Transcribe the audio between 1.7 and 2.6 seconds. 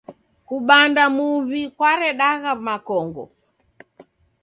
kwaredagha